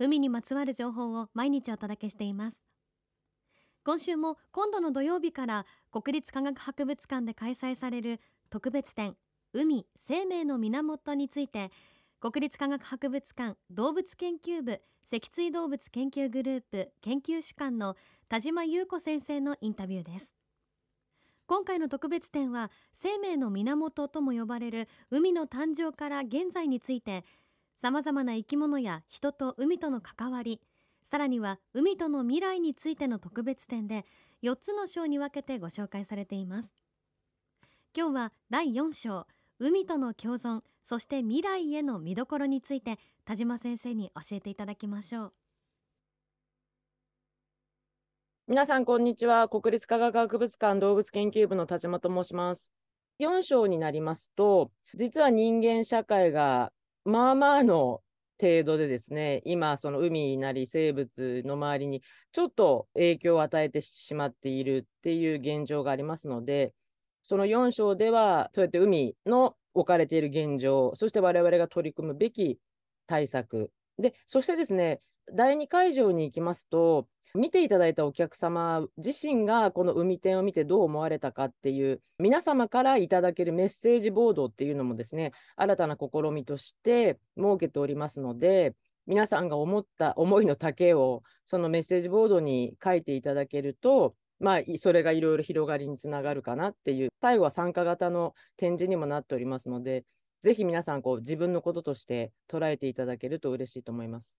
[0.00, 2.60] 海にまつわる情報を毎日お届けしています。
[3.84, 8.20] 今週も今度の土曜日から国立科学博物館で開催される
[8.50, 9.16] 特別展
[9.52, 11.72] 海生命の源について
[12.20, 14.80] 国立科学博物館動物研究部
[15.10, 17.96] 脊椎動物研究グループ研究主幹の
[18.28, 20.34] 田島優子先生のインタビューです。
[21.46, 27.24] 今回の特別展は生命の源とも呼ばれる海の誕生から現在について
[27.80, 30.60] さまざまな生き物や人と海との関わり
[31.08, 34.04] さらには海との未来についての特別展で
[34.42, 36.72] 4つの章に分けてご紹介されています
[37.96, 39.26] 今日は第4章
[39.60, 45.32] 海との共存そして未来への見どころについて田島先生に教えていただきましょう
[48.48, 49.46] 皆さん、こんにちは。
[49.46, 52.72] 国立科学博物館動物研究部の田島と申します。
[53.20, 56.72] 4章になりますと、実は人間社会が
[57.04, 58.02] まあまあの
[58.40, 66.74] 程度でですね、今、その海なり生物の周りにちょっと影響を与えてしまっているっていう現状がありますので、
[67.22, 72.58] その4章では、そうやって海の置かれている現状、そして我々が取り組むべき
[73.06, 75.00] 対策、で、そしてですね、
[75.34, 88.74] 第2会場に行きますと、見ていただいたお客様自身がこの海展を見てどう思われたかっていう皆様からいただけるメッセージボードっていうのもですね新たな試みとして設けておりますので
[89.06, 100.04] 皆さんが思った思いの丈をそのメッセージボードに書いていただけるとまあ、それがいろいろ広がりにつながるかなっていう、最後は参加型の展示にもなっておりますので、
[100.44, 104.36] ぜひ皆さんこう自分のこととして捉えていただけると嬉しいと思います。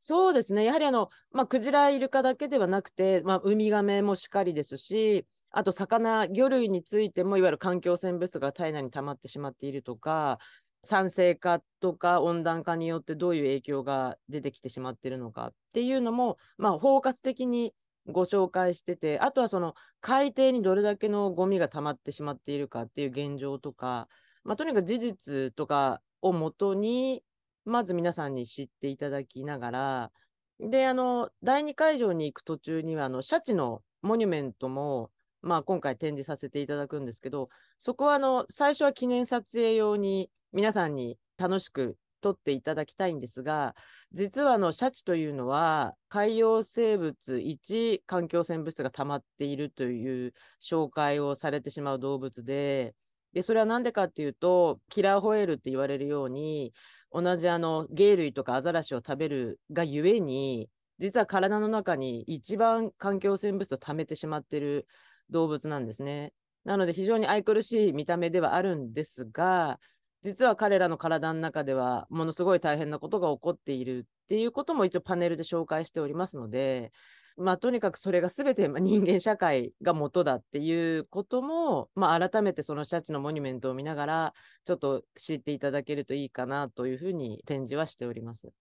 [0.00, 0.64] そうですね。
[0.64, 10.38] やはりあの、まあ、クジラ、イルカだけではなくて、まあ、ウミガメもしっかりですし、あと魚、魚類についても、いわゆる環境汚染物が体内に溜まってしまっているとか、
[10.84, 17.72] 酸性化とか温暖化によってどういう影響が出てきてしまっているのかっていうのも、まあ、包括的に
[18.06, 24.08] ご紹介してて、あとはその海底にどれだけのゴミが溜まってしまっているかっていう現状とか、
[24.42, 27.22] まあ、とにかく事実とかをもとに、
[27.64, 30.12] まず皆さんに知っていただきながら、
[30.60, 35.10] で、あの、第2会場に行く途中には、あの、シャチのモニュメントも、
[35.42, 37.48] まあ、今回展示させていただくんですけど、
[37.78, 43.74] そこは、あの、最初は記念撮影用に皆さんに楽しく撮っていただきたいんですが、
[44.12, 50.32] 実は、あの、シャチというのは、海洋生物1環境汚染物が溜まっているという
[50.62, 52.94] 紹介をされてしまう動物で、
[53.34, 56.72] で、それは何でかっていうと、キラーホエールって言われるように、
[57.14, 64.88] 同じあの鯨類とかアザラシを食べるがゆえに、実は体の中に一番環境汚染物を溜めてしまってる
[65.30, 66.32] 動物なんですね。
[66.64, 69.78] なので非常に愛くるしい見た目ではあるんですが、
[70.24, 76.90] 実は彼らの体の中ではものすごい大変なことが起こっているっていうことも一応パネルで紹介しておりますので、
[77.36, 84.34] まあ、とにかくそれが全て人間社会が元だっていうことも、まあ、改めてそのシャチのモニュメントを見ながら、
[84.64, 88.52] ちょっと知っていただけるといいかなというふうに展示はしております。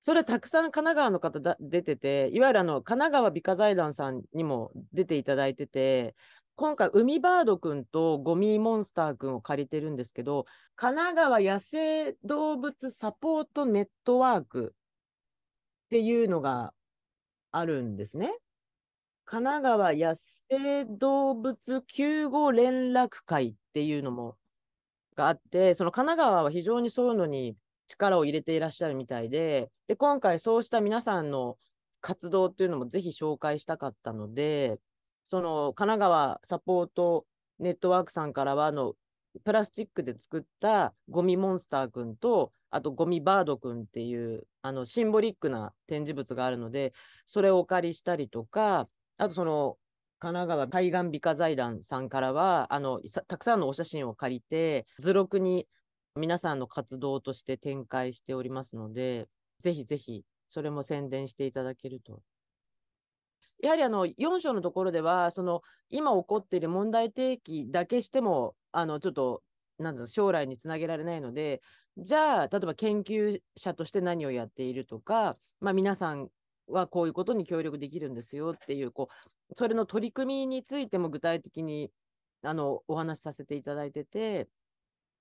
[0.00, 6.14] それたくさん神奈川の方だ出てて、いわゆるあの神奈川美化財団さんにも出ていただいてて、
[6.54, 10.44] 今回、海バードくんとゴミモンスターくんを借りてるんですけど、
[10.76, 14.74] 神奈川野生動物サポートネットワーク
[15.86, 16.74] っていうのが
[17.52, 18.34] あるんですね。
[19.24, 20.16] 神奈川野
[20.50, 24.36] 生動物救護連絡会っていうのも
[25.14, 31.56] があって、その神奈川は非常にそういうのに力を入れていらっしゃるみたいで、で今回そうした皆さんの
[32.00, 34.78] 活動っていうのもぜひ紹介したかったので、
[35.26, 37.26] その神奈川サポート
[37.58, 38.94] ネットワークさんからは、あの
[39.44, 46.92] プラスチックで作ったゴミモンスターくんと、あとゴミバードくんっていうあのシンボリックな展示物があるので、
[47.26, 48.88] それをお借りしたりとか、
[49.18, 49.76] あとその
[50.18, 55.66] 神奈川海岸美化財団さんからはあのたくさんのお写真を借りて、図録に
[56.14, 59.26] 皆さんの活動として展開しておりますので、
[59.60, 62.22] ぜひぜひそれも宣伝していただけると。
[63.62, 69.42] やはりあの4章のところでは、その今起こっている問題提起だけしても、あのちょっと
[69.78, 71.62] なんだ将来につなげられないので、
[71.98, 76.28] じゃあ、例えば研究者として何をやっているとか、まあ、皆さん
[76.66, 79.08] はこういうことに協力できるんですよっていう、こ
[79.50, 81.90] う、それの取り組みについても具体的に
[82.42, 84.48] あのお話しさせていただいてて、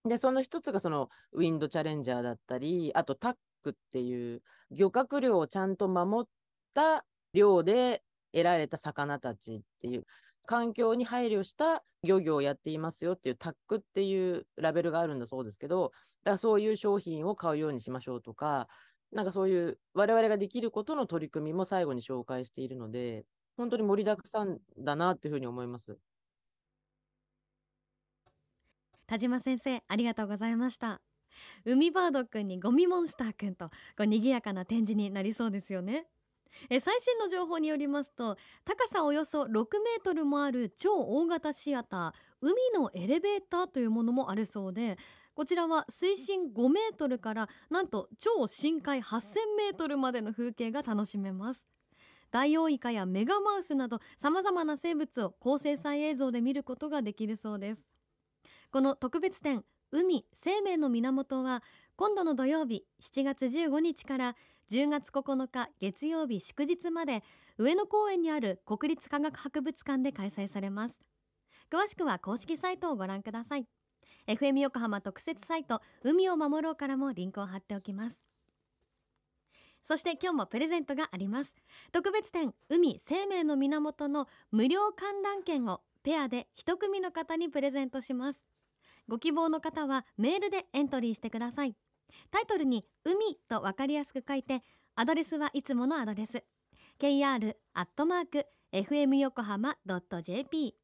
[0.06, 3.34] で、その一つがそのウィンドチャレンジャーだったり、あとタッ
[3.64, 6.30] クっていう漁獲量をちゃんと守っ
[6.74, 8.02] た量で
[8.32, 10.06] 得られた魚たちっていう
[10.46, 15.92] 環境に配慮した漁業をやっていますよっていうタックっていうラベルがあるんだそうですけど、
[16.24, 18.68] だからそういう商品を買うようにしましょうとか、
[19.12, 23.26] なんかそういう我々ができることの取り組みも最後に紹介しているので、
[23.58, 25.98] 本当に盛りだくさんだなっていうふうに思います。
[29.08, 31.02] 田島先生ありがとうございました
[31.66, 36.08] 海バードくんにゴミモンスターくんとこう賑やかな展示になりそうですよね
[36.70, 44.98] え最新の情報によりますと高さおよそ6メートルもある超大型シアター海のエレベーターというものもあるそうで
[45.34, 51.66] こちらは水深5メートルからなんと超深海8000メートルまでの風景が楽しめます。
[52.32, 57.86] ダイオウイカやメガマウスなどさまざまな生物を高精細映像で見ることができるそうです。
[58.72, 61.64] この特別展海生命の源は
[62.02, 64.36] 今度の土曜日7月15日から
[64.72, 67.22] 10月9日月曜日祝日まで
[67.60, 70.96] 上野公園にある国立科学博物館で開催されます。
[71.72, 73.68] 詳しくは公式サイトをご覧ください。
[74.26, 78.20] FM 横浜特設サイト海を守ろうからもリンクを貼っておきます。
[79.84, 81.54] そして今日もプレゼントがあります。
[81.92, 88.44] 特別展海生命の源の無料観覧券をペアで一組の方にプレゼントします。
[89.08, 91.76] ご希望の方はメールでエントリーしてください。
[92.30, 94.62] タイトルに海と分かりやすく書いて
[94.96, 96.44] アドレスはいつものアドレス。
[97.00, 99.76] kr アットマーク fm 横浜
[100.22, 100.76] .jp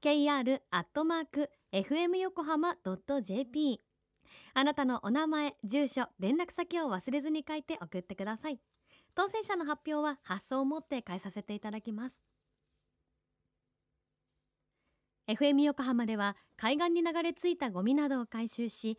[0.00, 2.76] kr アットマーク fm 横浜
[3.22, 3.80] .jp
[4.54, 8.60] あなたのお名前住所連絡先を忘れずに書いて送ってください。
[9.14, 12.16] 当選者の発表は発送をもって返させていただきます。
[15.26, 18.98] FM 横浜では海岸に流れ着いたゴミなどを回収し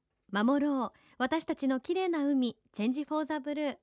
[0.31, 0.91] 守ろう。
[1.17, 3.77] 私たちの綺麗な海チェンジフォーザブルー。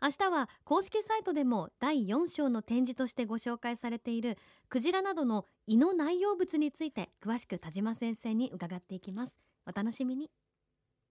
[0.00, 4.38] 明日は公式サイトでも第4章の展示としてご紹介されている
[4.68, 9.38] クジラなどの胃の内容物について詳しく田島先生に伺っていきます。
[9.66, 10.30] お楽しみに。